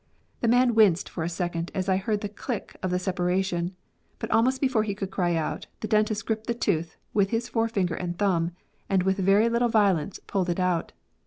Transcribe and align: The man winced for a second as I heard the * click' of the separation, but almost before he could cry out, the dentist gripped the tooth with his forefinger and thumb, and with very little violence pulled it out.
The 0.39 0.47
man 0.47 0.73
winced 0.73 1.07
for 1.07 1.23
a 1.23 1.29
second 1.29 1.69
as 1.75 1.87
I 1.87 1.97
heard 1.97 2.21
the 2.21 2.29
* 2.29 2.35
click' 2.43 2.75
of 2.81 2.89
the 2.89 2.97
separation, 2.97 3.75
but 4.17 4.31
almost 4.31 4.59
before 4.59 4.81
he 4.81 4.95
could 4.95 5.11
cry 5.11 5.35
out, 5.35 5.67
the 5.81 5.87
dentist 5.87 6.25
gripped 6.25 6.47
the 6.47 6.55
tooth 6.55 6.97
with 7.13 7.29
his 7.29 7.49
forefinger 7.49 7.93
and 7.93 8.17
thumb, 8.17 8.49
and 8.89 9.03
with 9.03 9.17
very 9.17 9.47
little 9.47 9.69
violence 9.69 10.17
pulled 10.25 10.49
it 10.49 10.59
out. 10.59 10.91